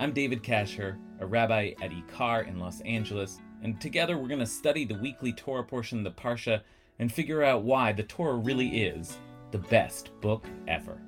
I'm 0.00 0.14
David 0.14 0.42
Kasher, 0.42 0.96
a 1.18 1.26
rabbi 1.26 1.74
at 1.82 1.90
Ikar 1.90 2.48
in 2.48 2.58
Los 2.58 2.80
Angeles, 2.80 3.38
and 3.62 3.78
together 3.78 4.16
we're 4.16 4.28
going 4.28 4.40
to 4.40 4.46
study 4.46 4.86
the 4.86 4.94
weekly 4.94 5.30
Torah 5.30 5.62
portion 5.62 5.98
of 5.98 6.04
the 6.04 6.22
Parsha 6.22 6.62
and 6.98 7.12
figure 7.12 7.42
out 7.42 7.64
why 7.64 7.92
the 7.92 8.04
Torah 8.04 8.36
really 8.36 8.80
is 8.80 9.18
the 9.50 9.58
best 9.58 10.10
book 10.22 10.46
ever. 10.66 11.02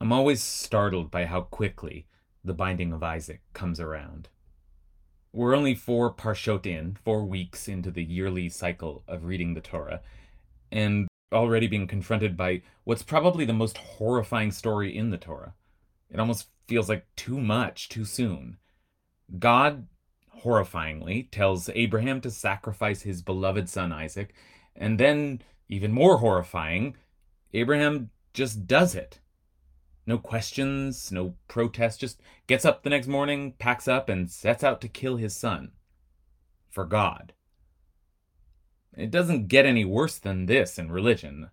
I'm 0.00 0.12
always 0.12 0.42
startled 0.42 1.12
by 1.12 1.26
how 1.26 1.42
quickly 1.42 2.08
the 2.42 2.54
binding 2.54 2.92
of 2.92 3.04
Isaac 3.04 3.40
comes 3.52 3.78
around. 3.78 4.30
We're 5.32 5.54
only 5.54 5.76
four 5.76 6.12
parshot 6.12 6.66
in, 6.66 6.96
four 7.04 7.24
weeks 7.24 7.68
into 7.68 7.92
the 7.92 8.02
yearly 8.02 8.48
cycle 8.48 9.04
of 9.06 9.26
reading 9.26 9.54
the 9.54 9.60
Torah, 9.60 10.00
and 10.72 11.06
already 11.32 11.66
being 11.66 11.86
confronted 11.86 12.36
by 12.36 12.62
what's 12.84 13.02
probably 13.02 13.44
the 13.44 13.52
most 13.52 13.76
horrifying 13.78 14.50
story 14.50 14.96
in 14.96 15.10
the 15.10 15.18
Torah. 15.18 15.54
It 16.10 16.20
almost 16.20 16.48
feels 16.66 16.88
like 16.88 17.06
too 17.16 17.40
much 17.40 17.88
too 17.88 18.04
soon. 18.04 18.58
God, 19.38 19.86
horrifyingly, 20.42 21.30
tells 21.30 21.68
Abraham 21.74 22.20
to 22.22 22.30
sacrifice 22.30 23.02
his 23.02 23.22
beloved 23.22 23.68
son 23.68 23.92
Isaac, 23.92 24.32
and 24.74 24.98
then, 24.98 25.42
even 25.68 25.92
more 25.92 26.18
horrifying, 26.18 26.96
Abraham 27.52 28.10
just 28.32 28.66
does 28.66 28.94
it. 28.94 29.20
No 30.06 30.16
questions, 30.16 31.12
no 31.12 31.34
protest, 31.48 32.00
just 32.00 32.20
gets 32.46 32.64
up 32.64 32.82
the 32.82 32.90
next 32.90 33.06
morning, 33.06 33.52
packs 33.58 33.86
up, 33.86 34.08
and 34.08 34.30
sets 34.30 34.64
out 34.64 34.80
to 34.80 34.88
kill 34.88 35.16
his 35.16 35.36
son. 35.36 35.72
For 36.70 36.86
God. 36.86 37.34
It 38.98 39.12
doesn't 39.12 39.46
get 39.46 39.64
any 39.64 39.84
worse 39.84 40.18
than 40.18 40.46
this 40.46 40.76
in 40.76 40.90
religion. 40.90 41.50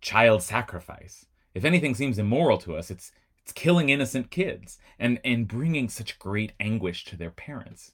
Child 0.00 0.42
sacrifice. 0.42 1.26
If 1.52 1.64
anything 1.64 1.94
seems 1.94 2.18
immoral 2.18 2.56
to 2.58 2.74
us, 2.74 2.90
it's 2.90 3.12
it's 3.42 3.52
killing 3.52 3.90
innocent 3.90 4.30
kids 4.30 4.78
and 4.98 5.20
and 5.22 5.46
bringing 5.46 5.90
such 5.90 6.18
great 6.18 6.52
anguish 6.58 7.04
to 7.04 7.16
their 7.16 7.30
parents. 7.30 7.92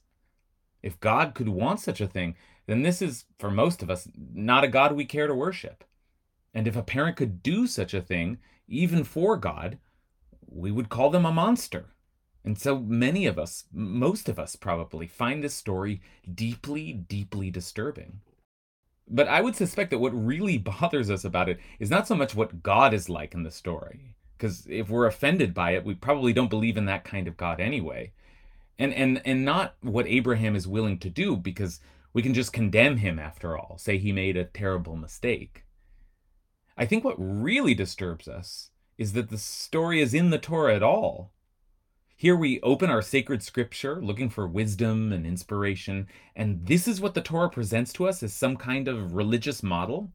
If 0.81 1.01
God 1.01 1.35
could 1.35 1.49
want 1.49 1.81
such 1.81 1.99
a 1.99 2.07
thing, 2.07 2.35
then 2.65 2.81
this 2.81 3.01
is 3.01 3.25
for 3.37 3.51
most 3.51 3.83
of 3.83 3.89
us 3.89 4.07
not 4.15 4.63
a 4.63 4.69
God 4.69 4.93
we 4.93 5.05
care 5.05 5.27
to 5.27 5.35
worship. 5.35 5.83
And 6.53 6.65
if 6.65 6.77
a 6.77 6.81
parent 6.81 7.17
could 7.17 7.43
do 7.43 7.67
such 7.67 7.93
a 7.93 8.01
thing, 8.01 8.37
even 8.69 9.03
for 9.03 9.35
God, 9.35 9.79
we 10.47 10.71
would 10.71 10.87
call 10.87 11.09
them 11.09 11.25
a 11.25 11.31
monster. 11.31 11.87
And 12.45 12.57
so 12.57 12.79
many 12.79 13.25
of 13.25 13.37
us, 13.37 13.65
most 13.73 14.29
of 14.29 14.39
us 14.39 14.55
probably, 14.55 15.07
find 15.07 15.43
this 15.43 15.53
story 15.53 16.01
deeply, 16.33 16.93
deeply 16.93 17.49
disturbing. 17.49 18.21
But 19.13 19.27
I 19.27 19.41
would 19.41 19.55
suspect 19.55 19.91
that 19.91 19.99
what 19.99 20.11
really 20.11 20.57
bothers 20.57 21.11
us 21.11 21.23
about 21.23 21.47
it 21.47 21.59
is 21.79 21.91
not 21.91 22.07
so 22.07 22.15
much 22.15 22.33
what 22.33 22.63
God 22.63 22.95
is 22.95 23.09
like 23.09 23.35
in 23.35 23.43
the 23.43 23.51
story, 23.51 24.15
because 24.35 24.65
if 24.67 24.89
we're 24.89 25.05
offended 25.05 25.53
by 25.53 25.71
it, 25.75 25.85
we 25.85 25.93
probably 25.93 26.33
don't 26.33 26.49
believe 26.49 26.77
in 26.77 26.85
that 26.85 27.03
kind 27.03 27.27
of 27.27 27.37
God 27.37 27.59
anyway. 27.59 28.11
And 28.79 28.91
and 28.91 29.21
and 29.23 29.45
not 29.45 29.75
what 29.81 30.07
Abraham 30.07 30.55
is 30.55 30.67
willing 30.67 30.97
to 30.97 31.11
do 31.11 31.37
because 31.37 31.79
we 32.11 32.23
can 32.23 32.33
just 32.33 32.51
condemn 32.51 32.97
him 32.97 33.19
after 33.19 33.55
all, 33.55 33.77
say 33.77 33.99
he 33.99 34.11
made 34.11 34.35
a 34.35 34.45
terrible 34.45 34.95
mistake. 34.95 35.63
I 36.75 36.87
think 36.87 37.03
what 37.03 37.15
really 37.17 37.75
disturbs 37.75 38.27
us 38.27 38.71
is 38.97 39.13
that 39.13 39.29
the 39.29 39.37
story 39.37 40.01
is 40.01 40.15
in 40.15 40.31
the 40.31 40.39
Torah 40.39 40.75
at 40.75 40.81
all. 40.81 41.31
Here 42.23 42.37
we 42.37 42.61
open 42.61 42.89
our 42.89 43.01
sacred 43.01 43.43
scripture 43.43 44.01
looking 44.01 44.29
for 44.29 44.47
wisdom 44.47 45.11
and 45.11 45.25
inspiration, 45.25 46.07
and 46.37 46.65
this 46.65 46.87
is 46.87 47.01
what 47.01 47.15
the 47.15 47.21
Torah 47.21 47.49
presents 47.49 47.91
to 47.91 48.07
us 48.07 48.23
as 48.23 48.31
some 48.31 48.55
kind 48.55 48.87
of 48.87 49.13
religious 49.13 49.61
model. 49.61 50.09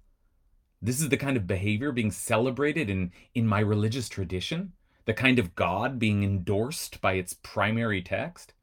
This 0.80 1.02
is 1.02 1.10
the 1.10 1.18
kind 1.18 1.36
of 1.36 1.46
behavior 1.46 1.92
being 1.92 2.10
celebrated 2.10 2.88
in, 2.88 3.12
in 3.34 3.46
my 3.46 3.60
religious 3.60 4.08
tradition, 4.08 4.72
the 5.04 5.12
kind 5.12 5.38
of 5.38 5.54
God 5.54 5.98
being 5.98 6.24
endorsed 6.24 7.02
by 7.02 7.12
its 7.12 7.34
primary 7.42 8.00
text. 8.00 8.54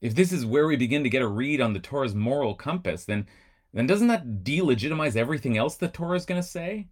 If 0.00 0.14
this 0.14 0.30
is 0.30 0.46
where 0.46 0.68
we 0.68 0.76
begin 0.76 1.02
to 1.02 1.10
get 1.10 1.22
a 1.22 1.26
read 1.26 1.60
on 1.60 1.72
the 1.72 1.80
Torah's 1.80 2.14
moral 2.14 2.54
compass, 2.54 3.04
then, 3.04 3.26
then 3.72 3.88
doesn't 3.88 4.06
that 4.06 4.44
delegitimize 4.44 5.16
everything 5.16 5.58
else 5.58 5.74
the 5.74 5.88
Torah 5.88 6.16
is 6.16 6.24
going 6.24 6.40
to 6.40 6.46
say? 6.46 6.86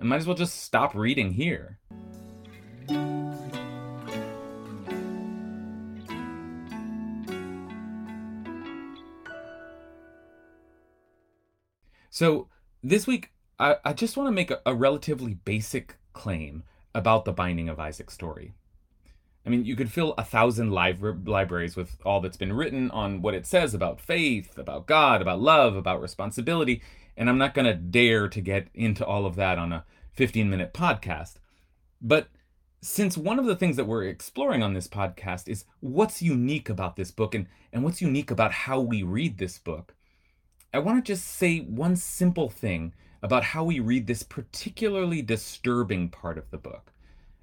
I 0.00 0.04
might 0.04 0.16
as 0.16 0.26
well 0.26 0.34
just 0.34 0.64
stop 0.64 0.96
reading 0.96 1.34
here. 1.34 1.78
So 12.16 12.48
this 12.82 13.06
week, 13.06 13.32
I, 13.58 13.76
I 13.84 13.92
just 13.92 14.16
want 14.16 14.28
to 14.28 14.32
make 14.32 14.50
a, 14.50 14.62
a 14.64 14.74
relatively 14.74 15.34
basic 15.34 15.96
claim 16.14 16.62
about 16.94 17.26
the 17.26 17.32
Binding 17.32 17.68
of 17.68 17.78
Isaac 17.78 18.10
story. 18.10 18.54
I 19.44 19.50
mean, 19.50 19.66
you 19.66 19.76
could 19.76 19.92
fill 19.92 20.14
a 20.16 20.24
thousand 20.24 20.70
libraries 20.70 21.76
with 21.76 21.98
all 22.06 22.22
that's 22.22 22.38
been 22.38 22.54
written 22.54 22.90
on 22.90 23.20
what 23.20 23.34
it 23.34 23.44
says 23.44 23.74
about 23.74 24.00
faith, 24.00 24.56
about 24.56 24.86
God, 24.86 25.20
about 25.20 25.42
love, 25.42 25.76
about 25.76 26.00
responsibility, 26.00 26.80
and 27.18 27.28
I'm 27.28 27.36
not 27.36 27.52
going 27.52 27.66
to 27.66 27.74
dare 27.74 28.28
to 28.28 28.40
get 28.40 28.68
into 28.72 29.04
all 29.04 29.26
of 29.26 29.36
that 29.36 29.58
on 29.58 29.74
a 29.74 29.84
15 30.14 30.48
minute 30.48 30.72
podcast. 30.72 31.34
But 32.00 32.28
since 32.80 33.18
one 33.18 33.38
of 33.38 33.44
the 33.44 33.56
things 33.56 33.76
that 33.76 33.84
we're 33.84 34.04
exploring 34.04 34.62
on 34.62 34.72
this 34.72 34.88
podcast 34.88 35.48
is 35.48 35.66
what's 35.80 36.22
unique 36.22 36.70
about 36.70 36.96
this 36.96 37.10
book 37.10 37.34
and, 37.34 37.46
and 37.74 37.84
what's 37.84 38.00
unique 38.00 38.30
about 38.30 38.52
how 38.52 38.80
we 38.80 39.02
read 39.02 39.36
this 39.36 39.58
book, 39.58 39.95
I 40.72 40.78
want 40.78 41.04
to 41.04 41.12
just 41.12 41.26
say 41.26 41.60
one 41.60 41.96
simple 41.96 42.50
thing 42.50 42.92
about 43.22 43.44
how 43.44 43.64
we 43.64 43.80
read 43.80 44.06
this 44.06 44.22
particularly 44.22 45.22
disturbing 45.22 46.08
part 46.10 46.38
of 46.38 46.50
the 46.50 46.58
book, 46.58 46.92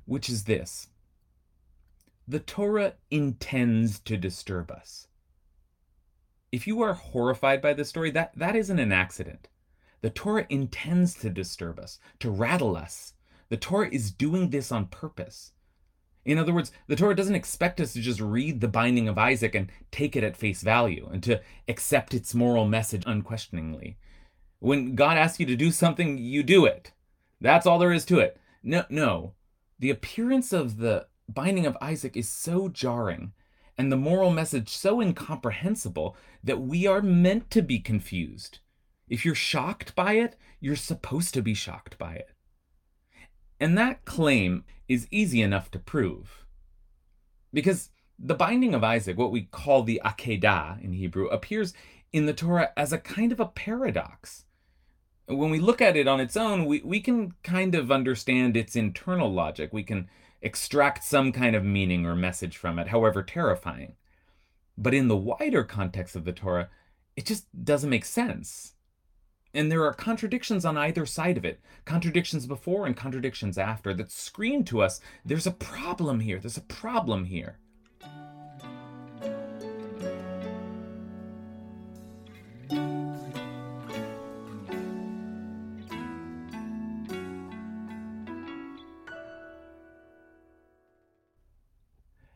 which 0.06 0.30
is 0.30 0.44
this 0.44 0.90
the 2.28 2.40
Torah 2.40 2.94
intends 3.12 4.00
to 4.02 4.16
disturb 4.16 4.72
us. 4.72 5.08
If 6.54 6.68
you 6.68 6.82
are 6.82 6.94
horrified 6.94 7.62
by 7.62 7.74
this 7.74 7.90
story, 7.90 8.12
that, 8.12 8.32
that 8.38 8.56
isn't 8.56 8.80
an 8.80 8.92
accident. 8.92 9.50
The 10.02 10.10
Torah 10.10 10.46
intends 10.50 11.16
to 11.16 11.30
disturb 11.30 11.80
us, 11.80 12.00
to 12.20 12.30
rattle 12.30 12.78
us. 12.78 13.14
The 13.50 13.58
Torah 13.58 13.90
is 13.90 14.12
doing 14.12 14.50
this 14.50 14.72
on 14.72 14.86
purpose. 14.88 15.52
In 16.26 16.38
other 16.38 16.54
words, 16.54 16.72
the 16.88 16.96
Torah 16.96 17.16
doesn't 17.16 17.36
expect 17.36 17.82
us 17.82 17.94
to 17.94 18.02
just 18.02 18.22
read 18.22 18.62
the 18.62 18.68
binding 18.68 19.08
of 19.10 19.18
Isaac 19.18 19.56
and 19.56 19.70
take 19.92 20.16
it 20.16 20.24
at 20.24 20.38
face 20.38 20.62
value 20.62 21.10
and 21.12 21.22
to 21.24 21.42
accept 21.68 22.14
its 22.14 22.34
moral 22.34 22.66
message 22.66 23.04
unquestioningly. 23.06 23.98
When 24.60 24.96
God 24.96 25.18
asks 25.18 25.40
you 25.40 25.46
to 25.48 25.56
do 25.58 25.72
something, 25.72 26.18
you 26.18 26.44
do 26.44 26.66
it. 26.66 26.94
That's 27.42 27.66
all 27.66 27.78
there 27.78 27.92
is 27.92 28.06
to 28.06 28.20
it. 28.20 28.40
No, 28.64 28.86
no. 28.90 29.34
The 29.80 29.90
appearance 29.90 30.54
of 30.54 30.78
the 30.78 31.08
binding 31.28 31.66
of 31.66 31.78
Isaac 31.82 32.16
is 32.16 32.30
so 32.30 32.70
jarring 32.70 33.34
and 33.78 33.92
the 33.92 33.98
moral 33.98 34.30
message 34.30 34.70
so 34.70 35.02
incomprehensible 35.02 36.16
that 36.44 36.62
we 36.62 36.88
are 36.88 37.02
meant 37.02 37.50
to 37.52 37.62
be 37.62 37.80
confused. 37.80 38.60
If 39.10 39.26
you're 39.26 39.36
shocked 39.36 39.96
by 39.96 40.14
it, 40.14 40.38
you're 40.60 40.76
supposed 40.76 41.34
to 41.34 41.42
be 41.42 41.54
shocked 41.54 41.98
by 41.98 42.14
it. 42.14 42.30
And 43.64 43.78
that 43.78 44.04
claim 44.04 44.66
is 44.90 45.08
easy 45.10 45.42
enough 45.42 45.72
to 45.72 45.80
prove. 45.80 46.44
Because 47.54 47.92
the 48.20 48.36
binding 48.36 48.74
of 48.74 48.84
Isaac, 48.84 49.18
what 49.18 49.32
we 49.32 49.44
call 49.44 49.84
the 49.84 50.02
Akedah 50.04 50.84
in 50.84 50.92
Hebrew, 50.92 51.28
appears 51.28 51.74
in 52.12 52.26
the 52.26 52.34
Torah 52.34 52.74
as 52.76 52.92
a 52.92 52.98
kind 52.98 53.32
of 53.32 53.40
a 53.40 53.46
paradox. 53.46 54.44
When 55.28 55.50
we 55.50 55.62
look 55.62 55.82
at 55.82 55.96
it 55.96 56.10
on 56.10 56.20
its 56.20 56.36
own, 56.36 56.66
we, 56.66 56.82
we 56.82 57.00
can 57.00 57.36
kind 57.42 57.74
of 57.74 57.90
understand 57.90 58.58
its 58.58 58.76
internal 58.76 59.32
logic. 59.32 59.72
We 59.72 59.84
can 59.84 60.10
extract 60.42 61.06
some 61.06 61.32
kind 61.32 61.56
of 61.56 61.64
meaning 61.64 62.06
or 62.06 62.18
message 62.18 62.58
from 62.58 62.78
it, 62.80 62.90
however 62.90 63.24
terrifying. 63.24 63.94
But 64.78 64.94
in 64.94 65.08
the 65.08 65.16
wider 65.16 65.64
context 65.64 66.18
of 66.18 66.26
the 66.26 66.34
Torah, 66.34 66.68
it 67.16 67.26
just 67.26 67.46
doesn't 67.64 67.90
make 67.90 68.04
sense. 68.04 68.74
And 69.56 69.72
there 69.72 69.86
are 69.86 69.94
contradictions 69.94 70.66
on 70.66 70.78
either 70.78 71.06
side 71.06 71.38
of 71.38 71.46
it 71.46 71.60
contradictions 71.86 72.48
before 72.48 72.88
and 72.88 72.98
contradictions 72.98 73.58
after 73.58 73.94
that 73.94 74.12
scream 74.12 74.64
to 74.66 74.82
us 74.82 75.00
there's 75.24 75.46
a 75.46 75.52
problem 75.52 76.20
here, 76.22 76.40
there's 76.40 76.58
a 76.58 76.62
problem 76.62 77.26
here. 77.26 77.60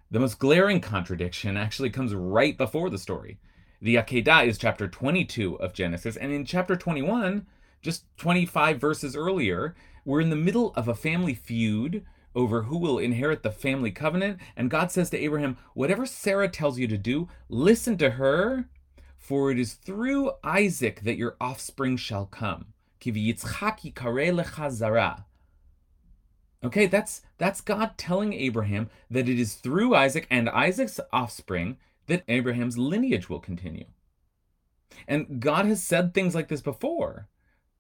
The 0.10 0.22
most 0.22 0.40
glaring 0.40 0.80
contradiction 0.80 1.58
actually 1.58 1.90
comes 1.90 2.14
right 2.14 2.58
before 2.58 2.90
the 2.90 2.98
story. 2.98 3.40
The 3.80 3.96
Akedah 3.96 4.48
is 4.48 4.58
chapter 4.58 4.88
22 4.88 5.60
of 5.60 5.72
Genesis, 5.72 6.18
and 6.18 6.32
in 6.32 6.46
chapter 6.46 6.76
21, 6.76 7.46
just 7.80 8.06
25 8.18 8.82
verses 8.82 9.16
earlier, 9.16 9.76
we're 10.04 10.22
in 10.22 10.32
the 10.32 10.36
middle 10.36 10.74
of 10.74 10.88
a 10.88 10.96
family 10.96 11.36
feud 11.36 12.04
over 12.34 12.64
who 12.64 12.78
will 12.80 12.98
inherit 12.98 13.44
the 13.44 13.52
family 13.52 13.92
covenant, 13.92 14.40
and 14.56 14.72
God 14.72 14.92
says 14.92 15.12
to 15.12 15.20
Abraham, 15.20 15.58
Whatever 15.76 16.08
Sarah 16.08 16.50
tells 16.50 16.80
you 16.80 16.88
to 16.88 16.98
do, 16.98 17.28
listen 17.50 17.98
to 17.98 18.12
her, 18.12 18.68
for 19.16 19.52
it 19.52 19.60
is 19.60 19.74
through 19.74 20.32
Isaac 20.44 21.02
that 21.02 21.18
your 21.18 21.36
offspring 21.40 21.98
shall 21.98 22.26
come. 22.26 22.74
Okay, 26.64 26.88
that's 26.88 27.22
that's 27.38 27.62
God 27.62 27.96
telling 27.98 28.34
Abraham 28.34 28.90
that 29.12 29.30
it 29.30 29.40
is 29.40 29.54
through 29.54 29.94
Isaac 29.94 30.26
and 30.32 30.50
Isaac's 30.50 31.00
offspring 31.14 31.78
that 32.08 32.24
Abraham's 32.28 32.78
lineage 32.78 33.30
will 33.30 33.40
continue. 33.40 33.86
And 35.08 35.40
God 35.40 35.66
has 35.66 35.84
said 35.84 36.14
things 36.14 36.34
like 36.34 36.48
this 36.48 36.62
before. 36.62 37.28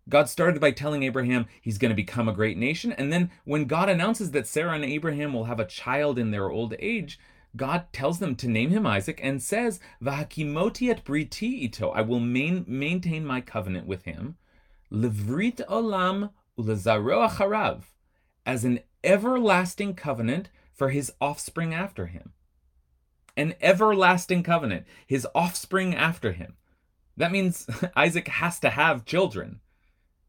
God 0.09 0.29
started 0.29 0.61
by 0.61 0.71
telling 0.71 1.03
Abraham 1.03 1.47
he's 1.61 1.77
going 1.77 1.89
to 1.89 1.95
become 1.95 2.29
a 2.29 2.33
great 2.33 2.57
nation. 2.57 2.91
And 2.93 3.11
then 3.11 3.31
when 3.43 3.65
God 3.65 3.89
announces 3.89 4.31
that 4.31 4.47
Sarah 4.47 4.73
and 4.73 4.85
Abraham 4.85 5.33
will 5.33 5.45
have 5.45 5.59
a 5.59 5.65
child 5.65 6.17
in 6.17 6.31
their 6.31 6.49
old 6.49 6.75
age, 6.79 7.19
God 7.55 7.91
tells 7.91 8.19
them 8.19 8.35
to 8.37 8.47
name 8.47 8.69
him 8.69 8.85
Isaac 8.85 9.19
and 9.21 9.41
says, 9.41 9.79
Vahakimoti 10.01 10.89
et 10.89 11.03
briti 11.03 11.63
ito, 11.63 11.89
I 11.89 12.01
will 12.01 12.19
main, 12.19 12.63
maintain 12.67 13.25
my 13.25 13.41
covenant 13.41 13.87
with 13.87 14.03
him. 14.03 14.37
Livrit 14.91 15.65
olam 15.67 16.31
ulazaro 16.57 17.27
acharav, 17.29 17.83
as 18.45 18.63
an 18.63 18.79
everlasting 19.03 19.95
covenant 19.95 20.49
for 20.71 20.89
his 20.89 21.11
offspring 21.19 21.73
after 21.73 22.05
him. 22.05 22.33
An 23.37 23.53
everlasting 23.61 24.43
covenant, 24.43 24.85
his 25.05 25.25
offspring 25.33 25.95
after 25.95 26.33
him. 26.33 26.57
That 27.15 27.31
means 27.31 27.65
Isaac 27.95 28.27
has 28.27 28.59
to 28.59 28.71
have 28.71 29.05
children. 29.05 29.61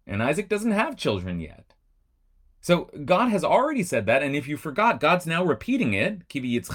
And 0.07 0.23
Isaac 0.23 0.49
doesn't 0.49 0.71
have 0.71 0.97
children 0.97 1.41
yet. 1.41 1.75
So 2.61 2.91
God 3.05 3.29
has 3.31 3.45
already 3.45 3.83
said 3.83 4.07
that, 4.07 4.23
and 4.23 4.37
if 4.37 4.47
you 4.49 4.57
forgot, 4.57 5.01
God's 5.01 5.27
now 5.27 5.45
repeating 5.45 5.95
it. 5.95 6.23
It's 6.35 6.69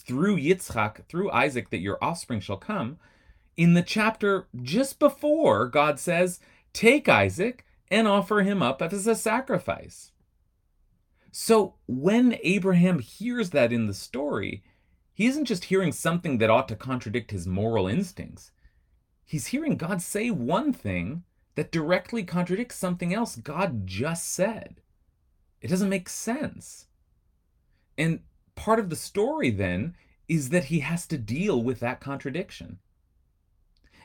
through 0.00 0.36
Yitzchak, 0.36 1.04
through 1.08 1.30
Isaac, 1.30 1.70
that 1.70 1.78
your 1.78 1.98
offspring 2.02 2.40
shall 2.40 2.56
come. 2.56 2.98
In 3.56 3.74
the 3.74 3.82
chapter 3.82 4.48
just 4.62 4.98
before, 4.98 5.68
God 5.68 5.98
says, 5.98 6.40
Take 6.72 7.08
Isaac 7.08 7.64
and 7.90 8.08
offer 8.08 8.42
him 8.42 8.62
up 8.62 8.82
as 8.82 9.06
a 9.06 9.14
sacrifice. 9.14 10.12
So 11.40 11.74
when 11.86 12.36
Abraham 12.42 12.98
hears 12.98 13.50
that 13.50 13.72
in 13.72 13.86
the 13.86 13.94
story, 13.94 14.64
he 15.14 15.26
isn't 15.26 15.44
just 15.44 15.66
hearing 15.66 15.92
something 15.92 16.38
that 16.38 16.50
ought 16.50 16.66
to 16.66 16.74
contradict 16.74 17.30
his 17.30 17.46
moral 17.46 17.86
instincts. 17.86 18.50
He's 19.24 19.46
hearing 19.46 19.76
God 19.76 20.02
say 20.02 20.32
one 20.32 20.72
thing 20.72 21.22
that 21.54 21.70
directly 21.70 22.24
contradicts 22.24 22.74
something 22.74 23.14
else 23.14 23.36
God 23.36 23.86
just 23.86 24.32
said. 24.32 24.80
It 25.60 25.68
doesn't 25.68 25.88
make 25.88 26.08
sense. 26.08 26.88
And 27.96 28.22
part 28.56 28.80
of 28.80 28.90
the 28.90 28.96
story 28.96 29.50
then 29.50 29.94
is 30.26 30.48
that 30.48 30.64
he 30.64 30.80
has 30.80 31.06
to 31.06 31.16
deal 31.16 31.62
with 31.62 31.78
that 31.78 32.00
contradiction. 32.00 32.80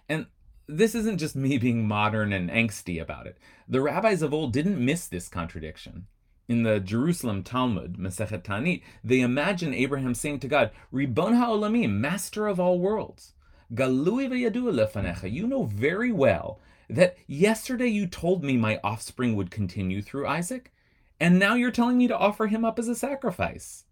And 0.07 0.27
this 0.68 0.94
isn't 0.94 1.18
just 1.18 1.36
me 1.36 1.57
being 1.57 1.88
modern 1.88 2.31
and 2.31 2.51
angsty 2.51 3.01
about 3.01 3.25
it. 3.25 3.39
The 3.68 3.81
rabbis 3.81 4.21
of 4.21 4.36
old 4.36 4.53
didn't 4.53 4.86
miss 4.86 5.07
this 5.07 5.27
contradiction. 5.29 6.06
In 6.47 6.63
the 6.63 6.79
Jerusalem 6.79 7.43
Talmud, 7.43 7.97
Masechet 7.97 8.43
Taanit, 8.43 8.81
they 9.03 9.21
imagine 9.21 9.73
Abraham 9.73 10.13
saying 10.13 10.39
to 10.39 10.47
God, 10.47 10.71
Ribon 10.91 11.35
ha'olamim, 11.35 11.91
master 11.91 12.47
of 12.47 12.59
all 12.59 12.79
worlds, 12.79 13.33
galui 13.73 14.27
v'yadu 14.27 14.63
lefanecha, 14.63 15.31
you 15.31 15.47
know 15.47 15.63
very 15.63 16.11
well 16.11 16.59
that 16.89 17.17
yesterday 17.27 17.87
you 17.87 18.05
told 18.05 18.43
me 18.43 18.57
my 18.57 18.79
offspring 18.83 19.35
would 19.35 19.51
continue 19.51 20.01
through 20.01 20.27
Isaac, 20.27 20.71
and 21.19 21.39
now 21.39 21.55
you're 21.55 21.71
telling 21.71 21.97
me 21.97 22.07
to 22.09 22.17
offer 22.17 22.47
him 22.47 22.65
up 22.65 22.77
as 22.77 22.89
a 22.89 22.95
sacrifice. 22.95 23.85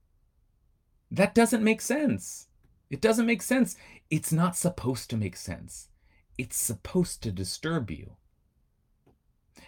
That 1.09 1.33
doesn't 1.33 1.63
make 1.63 1.81
sense. 1.81 2.48
It 2.89 3.00
doesn't 3.00 3.25
make 3.25 3.42
sense. 3.42 3.77
It's 4.09 4.33
not 4.33 4.57
supposed 4.57 5.09
to 5.09 5.18
make 5.18 5.38
sense. 5.38 5.88
It's 6.38 6.57
supposed 6.57 7.24
to 7.24 7.31
disturb 7.31 7.89
you. 7.89 8.18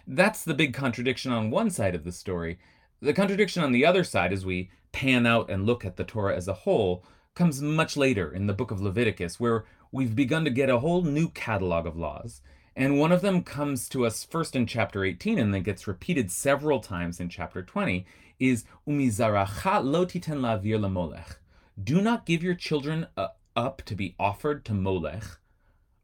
That's 0.06 0.44
the 0.44 0.54
big 0.54 0.74
contradiction 0.74 1.32
on 1.32 1.50
one 1.50 1.70
side 1.70 1.94
of 1.94 2.04
the 2.04 2.12
story. 2.12 2.58
The 3.00 3.12
contradiction 3.12 3.62
on 3.62 3.72
the 3.72 3.86
other 3.86 4.04
side, 4.04 4.32
as 4.32 4.44
we 4.44 4.70
pan 4.92 5.26
out 5.26 5.50
and 5.50 5.66
look 5.66 5.84
at 5.84 5.96
the 5.96 6.04
Torah 6.04 6.36
as 6.36 6.48
a 6.48 6.54
whole, 6.54 7.04
comes 7.34 7.60
much 7.60 7.96
later 7.96 8.32
in 8.32 8.46
the 8.46 8.52
book 8.52 8.70
of 8.70 8.80
Leviticus, 8.80 9.40
where 9.40 9.64
we've 9.90 10.14
begun 10.14 10.44
to 10.44 10.50
get 10.50 10.70
a 10.70 10.78
whole 10.78 11.02
new 11.02 11.28
catalog 11.30 11.86
of 11.86 11.96
laws. 11.96 12.42
And 12.76 12.98
one 12.98 13.12
of 13.12 13.20
them 13.20 13.42
comes 13.42 13.88
to 13.90 14.04
us 14.04 14.24
first 14.24 14.56
in 14.56 14.66
chapter 14.66 15.04
18 15.04 15.38
and 15.38 15.54
then 15.54 15.62
gets 15.62 15.86
repeated 15.86 16.30
several 16.30 16.80
times 16.80 17.20
in 17.20 17.28
chapter 17.28 17.62
20 17.62 18.04
is 18.40 18.64
umizaracha 18.86 19.82
lo 19.82 20.04
titen 20.04 20.40
lavir 20.40 20.78
lamolech. 20.78 21.36
Do 21.82 22.00
not 22.00 22.26
give 22.26 22.42
your 22.42 22.54
children 22.54 23.06
uh, 23.16 23.28
up 23.56 23.82
to 23.82 23.94
be 23.94 24.14
offered 24.18 24.64
to 24.64 24.74
Molech, 24.74 25.38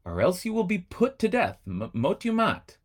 or 0.05 0.21
else 0.21 0.45
you 0.45 0.53
will 0.53 0.63
be 0.63 0.79
put 0.79 1.19
to 1.19 1.27
death. 1.27 1.59
Mot. 1.65 2.77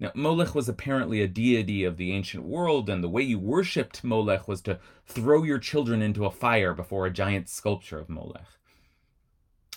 Now, 0.00 0.12
Molech 0.14 0.54
was 0.54 0.68
apparently 0.68 1.20
a 1.20 1.28
deity 1.28 1.82
of 1.82 1.96
the 1.96 2.12
ancient 2.12 2.44
world, 2.44 2.88
and 2.88 3.02
the 3.02 3.08
way 3.08 3.22
you 3.22 3.38
worshipped 3.38 4.04
Molech 4.04 4.46
was 4.46 4.60
to 4.62 4.78
throw 5.04 5.42
your 5.42 5.58
children 5.58 6.02
into 6.02 6.24
a 6.24 6.30
fire 6.30 6.72
before 6.72 7.04
a 7.04 7.10
giant 7.10 7.48
sculpture 7.48 7.98
of 7.98 8.08
Molech. 8.08 8.46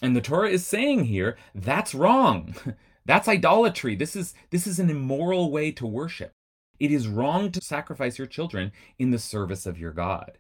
And 0.02 0.16
the 0.16 0.22
Torah 0.22 0.50
is 0.50 0.66
saying 0.66 1.06
here 1.06 1.38
that's 1.56 1.94
wrong. 1.94 2.56
That's 3.04 3.28
idolatry. 3.28 3.96
This 3.96 4.16
is 4.16 4.36
this 4.52 4.68
is 4.68 4.78
an 4.78 4.92
immoral 4.92 5.52
way 5.52 5.72
to 5.72 5.88
worship. 5.88 6.34
It 6.80 6.92
is 6.92 7.08
wrong 7.08 7.52
to 7.52 7.60
sacrifice 7.60 8.20
your 8.20 8.28
children 8.28 8.72
in 9.00 9.10
the 9.10 9.18
service 9.18 9.66
of 9.66 9.80
your 9.80 9.92
God. 9.92 10.38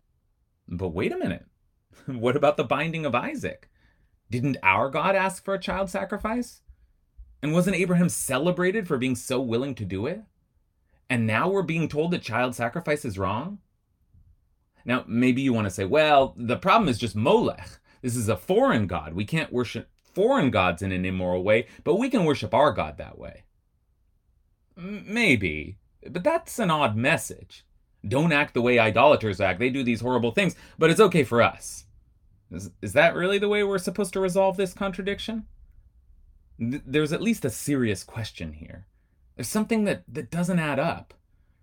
But 0.67 0.89
wait 0.89 1.11
a 1.11 1.17
minute. 1.17 1.47
what 2.05 2.35
about 2.35 2.57
the 2.57 2.63
binding 2.63 3.03
of 3.03 3.15
Isaac? 3.15 3.67
Didn't 4.29 4.57
our 4.61 4.89
God 4.91 5.15
ask 5.15 5.43
for 5.43 5.55
a 5.55 5.59
child 5.59 5.89
sacrifice? 5.89 6.61
And 7.41 7.53
wasn't 7.53 7.75
Abraham 7.75 8.09
celebrated 8.09 8.87
for 8.87 8.97
being 8.97 9.15
so 9.15 9.41
willing 9.41 9.75
to 9.75 9.85
do 9.85 10.05
it? 10.05 10.21
And 11.09 11.27
now 11.27 11.49
we're 11.49 11.63
being 11.63 11.87
told 11.87 12.11
that 12.11 12.21
child 12.21 12.55
sacrifice 12.55 13.03
is 13.03 13.17
wrong? 13.17 13.59
Now, 14.85 15.03
maybe 15.07 15.41
you 15.41 15.53
want 15.53 15.65
to 15.65 15.71
say, 15.71 15.85
well, 15.85 16.33
the 16.37 16.57
problem 16.57 16.89
is 16.89 16.97
just 16.97 17.15
Molech. 17.15 17.79
This 18.01 18.15
is 18.15 18.29
a 18.29 18.37
foreign 18.37 18.87
god. 18.87 19.13
We 19.13 19.25
can't 19.25 19.53
worship 19.53 19.89
foreign 20.13 20.51
gods 20.51 20.81
in 20.81 20.91
an 20.91 21.05
immoral 21.05 21.43
way, 21.43 21.67
but 21.83 21.95
we 21.95 22.09
can 22.09 22.25
worship 22.25 22.53
our 22.53 22.71
God 22.71 22.97
that 22.97 23.17
way. 23.17 23.43
Maybe, 24.75 25.77
but 26.09 26.23
that's 26.23 26.59
an 26.59 26.71
odd 26.71 26.95
message. 26.95 27.65
Don't 28.07 28.31
act 28.31 28.53
the 28.53 28.61
way 28.61 28.79
idolaters 28.79 29.39
act. 29.39 29.59
They 29.59 29.69
do 29.69 29.83
these 29.83 30.01
horrible 30.01 30.31
things, 30.31 30.55
but 30.79 30.89
it's 30.89 30.99
okay 30.99 31.23
for 31.23 31.41
us. 31.41 31.85
Is, 32.49 32.71
is 32.81 32.93
that 32.93 33.15
really 33.15 33.37
the 33.37 33.49
way 33.49 33.63
we're 33.63 33.77
supposed 33.77 34.13
to 34.13 34.19
resolve 34.19 34.57
this 34.57 34.73
contradiction? 34.73 35.45
Th- 36.61 36.83
there's 36.85 37.11
at 37.11 37.21
least 37.21 37.43
a 37.43 37.49
serious 37.49 38.03
question 38.03 38.53
here. 38.53 38.85
There's 39.35 39.47
something 39.47 39.85
that, 39.85 40.03
that 40.07 40.29
doesn't 40.29 40.59
add 40.59 40.79
up. 40.79 41.13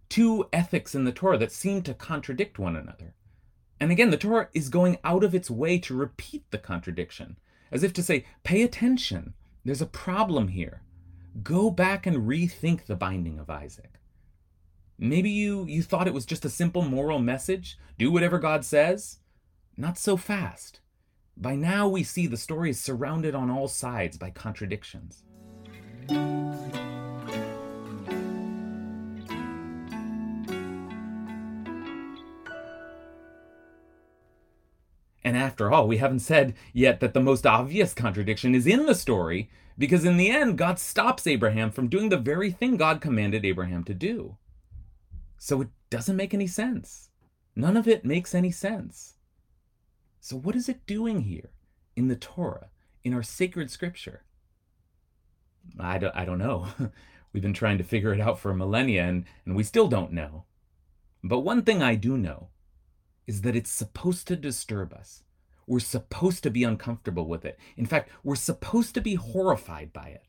Two 0.08 0.46
ethics 0.52 0.94
in 0.94 1.04
the 1.04 1.12
Torah 1.12 1.38
that 1.38 1.52
seem 1.52 1.82
to 1.82 1.94
contradict 1.94 2.58
one 2.58 2.74
another. 2.74 3.14
And 3.78 3.92
again, 3.92 4.10
the 4.10 4.16
Torah 4.16 4.48
is 4.54 4.68
going 4.68 4.98
out 5.04 5.22
of 5.22 5.34
its 5.34 5.50
way 5.50 5.78
to 5.78 5.94
repeat 5.94 6.50
the 6.50 6.58
contradiction, 6.58 7.38
as 7.70 7.84
if 7.84 7.92
to 7.92 8.02
say, 8.02 8.24
pay 8.42 8.62
attention, 8.62 9.34
there's 9.64 9.82
a 9.82 9.86
problem 9.86 10.48
here. 10.48 10.82
Go 11.42 11.70
back 11.70 12.06
and 12.06 12.28
rethink 12.28 12.86
the 12.86 12.96
binding 12.96 13.38
of 13.38 13.50
Isaac. 13.50 14.00
Maybe 14.98 15.30
you, 15.30 15.64
you 15.66 15.82
thought 15.82 16.08
it 16.08 16.14
was 16.14 16.26
just 16.26 16.44
a 16.44 16.50
simple 16.50 16.82
moral 16.82 17.20
message 17.20 17.78
do 17.98 18.10
whatever 18.10 18.38
God 18.38 18.64
says. 18.64 19.18
Not 19.76 19.98
so 19.98 20.16
fast. 20.16 20.80
By 21.40 21.54
now, 21.54 21.86
we 21.86 22.02
see 22.02 22.26
the 22.26 22.36
story 22.36 22.70
is 22.70 22.80
surrounded 22.80 23.36
on 23.36 23.48
all 23.48 23.68
sides 23.68 24.18
by 24.18 24.30
contradictions. 24.30 25.22
And 35.22 35.36
after 35.36 35.70
all, 35.70 35.86
we 35.86 35.98
haven't 35.98 36.20
said 36.20 36.54
yet 36.72 36.98
that 36.98 37.14
the 37.14 37.20
most 37.20 37.46
obvious 37.46 37.94
contradiction 37.94 38.56
is 38.56 38.66
in 38.66 38.86
the 38.86 38.94
story, 38.96 39.48
because 39.76 40.04
in 40.04 40.16
the 40.16 40.30
end, 40.30 40.58
God 40.58 40.80
stops 40.80 41.24
Abraham 41.24 41.70
from 41.70 41.86
doing 41.86 42.08
the 42.08 42.16
very 42.16 42.50
thing 42.50 42.76
God 42.76 43.00
commanded 43.00 43.44
Abraham 43.44 43.84
to 43.84 43.94
do. 43.94 44.36
So 45.38 45.60
it 45.60 45.68
doesn't 45.88 46.16
make 46.16 46.34
any 46.34 46.48
sense. 46.48 47.10
None 47.54 47.76
of 47.76 47.86
it 47.86 48.04
makes 48.04 48.34
any 48.34 48.50
sense. 48.50 49.17
So, 50.20 50.36
what 50.36 50.56
is 50.56 50.68
it 50.68 50.86
doing 50.86 51.22
here 51.22 51.50
in 51.96 52.08
the 52.08 52.16
Torah, 52.16 52.70
in 53.04 53.14
our 53.14 53.22
sacred 53.22 53.70
scripture? 53.70 54.24
I 55.78 55.98
don't, 55.98 56.14
I 56.14 56.24
don't 56.24 56.38
know. 56.38 56.68
We've 57.32 57.42
been 57.42 57.52
trying 57.52 57.78
to 57.78 57.84
figure 57.84 58.12
it 58.12 58.20
out 58.20 58.38
for 58.38 58.54
millennia, 58.54 59.04
and, 59.04 59.24
and 59.44 59.54
we 59.54 59.62
still 59.62 59.88
don't 59.88 60.12
know. 60.12 60.44
But 61.22 61.40
one 61.40 61.62
thing 61.62 61.82
I 61.82 61.94
do 61.94 62.16
know 62.16 62.48
is 63.26 63.42
that 63.42 63.56
it's 63.56 63.70
supposed 63.70 64.26
to 64.28 64.36
disturb 64.36 64.92
us. 64.92 65.22
We're 65.66 65.80
supposed 65.80 66.42
to 66.44 66.50
be 66.50 66.64
uncomfortable 66.64 67.26
with 67.26 67.44
it. 67.44 67.58
In 67.76 67.84
fact, 67.84 68.10
we're 68.24 68.36
supposed 68.36 68.94
to 68.94 69.02
be 69.02 69.16
horrified 69.16 69.92
by 69.92 70.08
it. 70.08 70.24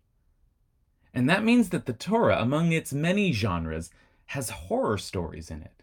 And 1.13 1.29
that 1.29 1.43
means 1.43 1.69
that 1.69 1.86
the 1.86 1.93
Torah, 1.93 2.41
among 2.41 2.74
its 2.74 2.93
many 2.93 3.31
genres, 3.31 3.89
has 4.27 4.50
horror 4.50 4.98
stories 4.98 5.50
in 5.50 5.62
it. 5.62 5.78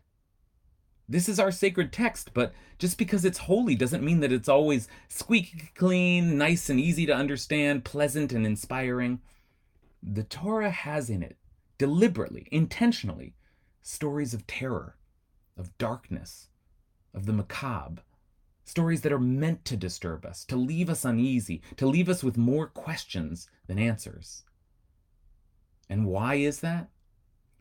This 1.09 1.29
is 1.29 1.39
our 1.39 1.53
sacred 1.53 1.93
text, 1.93 2.33
but 2.35 2.53
just 2.79 2.99
because 2.99 3.25
it's 3.25 3.39
holy 3.39 3.77
doesn't 3.77 4.05
mean 4.05 4.21
that 4.21 4.33
it's 4.33 4.49
always 4.49 4.89
squeaky 5.09 5.71
clean, 5.77 6.37
nice 6.37 6.69
and 6.69 6.81
easy 6.81 7.07
to 7.07 7.15
understand, 7.15 7.85
pleasant 7.85 8.33
and 8.33 8.45
inspiring. 8.45 9.21
The 10.03 10.25
Torah 10.25 10.71
has 10.71 11.09
in 11.09 11.23
it, 11.23 11.37
deliberately, 11.79 12.49
intentionally, 12.51 13.35
stories 13.83 14.35
of 14.35 14.47
terror, 14.47 14.97
of 15.57 15.77
darkness, 15.79 16.49
of 17.15 17.27
the 17.27 17.33
macabre, 17.33 18.03
stories 18.65 19.03
that 19.03 19.13
are 19.13 19.19
meant 19.21 19.65
to 19.65 19.77
disturb 19.77 20.27
us, 20.27 20.45
to 20.47 20.57
leave 20.57 20.91
us 20.91 21.05
uneasy, 21.05 21.63
to 21.77 21.87
leave 21.87 22.09
us 22.09 22.25
with 22.25 22.37
more 22.37 22.67
questions 22.67 23.49
than 23.69 23.79
answers. 23.79 24.43
And 25.89 26.05
why 26.05 26.35
is 26.35 26.61
that? 26.61 26.89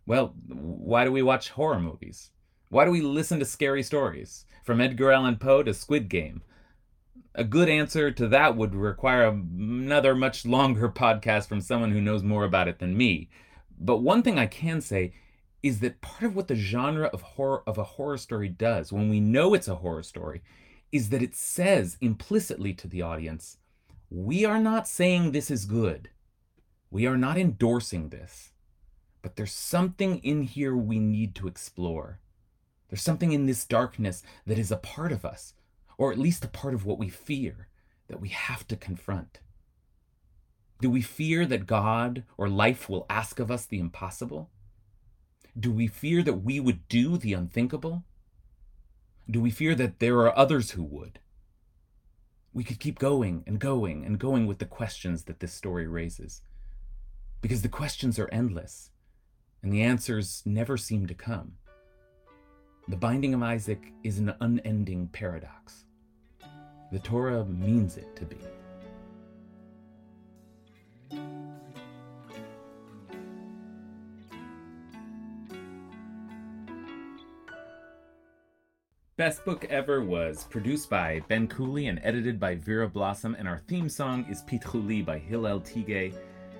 Well, 0.07 0.33
why 0.47 1.03
do 1.03 1.11
we 1.11 1.21
watch 1.21 1.49
horror 1.49 1.79
movies? 1.79 2.31
Why 2.75 2.83
do 2.83 2.91
we 2.91 2.99
listen 2.99 3.39
to 3.39 3.45
scary 3.45 3.83
stories? 3.83 4.43
From 4.65 4.81
Edgar 4.81 5.13
Allan 5.13 5.37
Poe 5.37 5.63
to 5.63 5.73
Squid 5.73 6.09
Game. 6.09 6.41
A 7.33 7.45
good 7.45 7.69
answer 7.69 8.11
to 8.11 8.27
that 8.27 8.57
would 8.57 8.75
require 8.75 9.27
another 9.27 10.13
much 10.13 10.45
longer 10.45 10.89
podcast 10.93 11.47
from 11.47 11.61
someone 11.61 11.93
who 11.93 12.01
knows 12.01 12.21
more 12.21 12.43
about 12.43 12.67
it 12.67 12.79
than 12.79 12.97
me. 12.97 13.29
But 13.79 13.99
one 13.99 14.23
thing 14.23 14.37
I 14.37 14.47
can 14.47 14.81
say 14.81 15.13
is 15.63 15.79
that 15.79 16.01
part 16.01 16.23
of 16.23 16.35
what 16.35 16.49
the 16.49 16.55
genre 16.55 17.07
of 17.13 17.21
horror 17.21 17.63
of 17.65 17.77
a 17.77 17.85
horror 17.85 18.17
story 18.17 18.49
does 18.49 18.91
when 18.91 19.09
we 19.09 19.21
know 19.21 19.53
it's 19.53 19.69
a 19.69 19.75
horror 19.75 20.03
story 20.03 20.41
is 20.91 21.07
that 21.11 21.23
it 21.23 21.33
says 21.33 21.95
implicitly 22.01 22.73
to 22.73 22.89
the 22.89 23.01
audience, 23.01 23.55
we 24.09 24.43
are 24.43 24.59
not 24.59 24.85
saying 24.85 25.31
this 25.31 25.49
is 25.49 25.63
good. 25.63 26.09
We 26.91 27.07
are 27.07 27.17
not 27.17 27.37
endorsing 27.37 28.09
this. 28.09 28.51
But 29.21 29.37
there's 29.37 29.53
something 29.53 30.17
in 30.17 30.41
here 30.41 30.75
we 30.75 30.99
need 30.99 31.35
to 31.35 31.47
explore. 31.47 32.19
There's 32.95 33.03
something 33.03 33.33
in 33.33 33.45
this 33.45 33.65
darkness 33.65 34.23
that 34.45 34.57
is 34.57 34.71
a 34.71 34.77
part 34.77 35.11
of 35.11 35.25
us, 35.25 35.53
or 35.97 36.13
at 36.13 36.17
least 36.17 36.45
a 36.45 36.47
part 36.47 36.73
of 36.73 36.85
what 36.85 36.97
we 36.97 37.09
fear, 37.09 37.67
that 38.07 38.21
we 38.21 38.29
have 38.29 38.65
to 38.69 38.77
confront. 38.77 39.41
Do 40.79 40.89
we 40.89 41.01
fear 41.01 41.45
that 41.45 41.67
God 41.67 42.23
or 42.37 42.47
life 42.47 42.87
will 42.87 43.05
ask 43.09 43.37
of 43.37 43.51
us 43.51 43.65
the 43.65 43.79
impossible? 43.79 44.49
Do 45.59 45.73
we 45.73 45.87
fear 45.87 46.23
that 46.23 46.35
we 46.35 46.61
would 46.61 46.87
do 46.87 47.17
the 47.17 47.33
unthinkable? 47.33 48.05
Do 49.29 49.41
we 49.41 49.51
fear 49.51 49.75
that 49.75 49.99
there 49.99 50.19
are 50.19 50.37
others 50.37 50.71
who 50.71 50.83
would? 50.83 51.19
We 52.53 52.63
could 52.63 52.79
keep 52.79 52.97
going 52.97 53.43
and 53.45 53.59
going 53.59 54.05
and 54.05 54.17
going 54.17 54.47
with 54.47 54.59
the 54.59 54.65
questions 54.65 55.25
that 55.25 55.41
this 55.41 55.51
story 55.51 55.85
raises. 55.85 56.43
Because 57.41 57.61
the 57.61 57.67
questions 57.67 58.17
are 58.17 58.29
endless, 58.31 58.91
and 59.61 59.73
the 59.73 59.81
answers 59.81 60.43
never 60.45 60.77
seem 60.77 61.07
to 61.07 61.13
come. 61.13 61.57
The 62.87 62.95
binding 62.95 63.33
of 63.33 63.41
Isaac 63.41 63.81
is 64.03 64.19
an 64.19 64.31
unending 64.41 65.07
paradox. 65.07 65.85
The 66.91 66.99
Torah 66.99 67.43
means 67.43 67.97
it 67.97 68.15
to 68.15 68.25
be. 68.25 68.37
Best 79.17 79.43
Book 79.45 79.65
Ever 79.65 80.03
was 80.03 80.43
produced 80.43 80.87
by 80.87 81.21
Ben 81.27 81.47
Cooley 81.47 81.87
and 81.87 81.99
edited 82.03 82.39
by 82.39 82.53
Vera 82.53 82.87
Blossom, 82.87 83.35
and 83.39 83.47
our 83.47 83.57
theme 83.67 83.89
song 83.89 84.27
is 84.29 84.43
Pitchuli 84.43 85.03
by 85.03 85.17
Hillel 85.17 85.61
Tigay. 85.61 86.13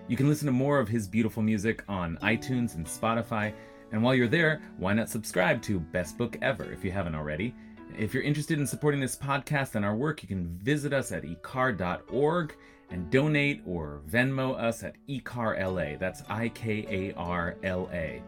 You 0.08 0.18
can 0.18 0.28
listen 0.28 0.48
to 0.48 0.52
more 0.52 0.80
of 0.80 0.88
his 0.88 1.08
beautiful 1.08 1.44
music 1.44 1.84
on 1.88 2.18
iTunes 2.24 2.74
and 2.74 2.88
Spotify. 2.88 3.54
And 3.96 4.04
while 4.04 4.14
you're 4.14 4.28
there, 4.28 4.62
why 4.76 4.92
not 4.92 5.10
subscribe 5.10 5.62
to 5.62 5.80
Best 5.80 6.18
Book 6.18 6.38
Ever 6.42 6.70
if 6.70 6.84
you 6.84 6.92
haven't 6.92 7.16
already? 7.16 7.56
If 7.98 8.14
you're 8.14 8.24
interested 8.24 8.60
in 8.60 8.68
supporting 8.68 9.00
this 9.00 9.16
podcast 9.16 9.76
and 9.76 9.86
our 9.86 9.96
work, 9.96 10.22
you 10.22 10.28
can 10.28 10.60
visit 10.62 10.92
us 10.92 11.14
at 11.14 11.24
ikar.org 11.24 12.58
and 12.90 13.10
donate 13.10 13.62
or 13.66 14.02
Venmo 14.12 14.60
us 14.60 14.84
at 14.84 14.98
ikarla. 15.08 15.98
That's 15.98 16.24
I 16.28 16.50
K 16.50 16.86
A 16.90 17.14
R 17.18 17.56
L 17.64 17.90
A. 17.94 18.22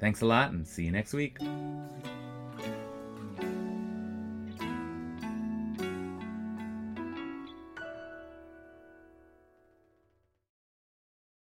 Thanks 0.00 0.20
a 0.20 0.26
lot 0.26 0.50
and 0.50 0.68
see 0.68 0.84
you 0.84 0.92
next 0.92 1.14
week. 1.14 1.38